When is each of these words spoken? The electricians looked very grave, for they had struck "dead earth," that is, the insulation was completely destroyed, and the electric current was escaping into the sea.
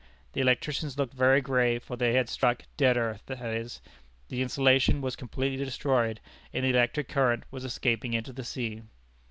The 0.33 0.41
electricians 0.41 0.97
looked 0.97 1.13
very 1.13 1.41
grave, 1.41 1.83
for 1.83 1.95
they 1.95 2.13
had 2.13 2.27
struck 2.27 2.63
"dead 2.75 2.97
earth," 2.97 3.21
that 3.27 3.53
is, 3.53 3.81
the 4.29 4.41
insulation 4.41 4.99
was 4.99 5.15
completely 5.15 5.63
destroyed, 5.63 6.19
and 6.51 6.65
the 6.65 6.71
electric 6.71 7.07
current 7.07 7.43
was 7.51 7.63
escaping 7.65 8.13
into 8.13 8.33
the 8.33 8.43
sea. 8.43 8.81